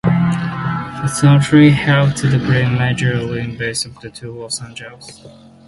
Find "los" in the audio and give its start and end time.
4.31-4.59